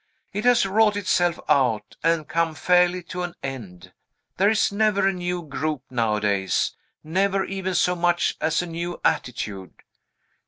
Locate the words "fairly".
2.55-3.03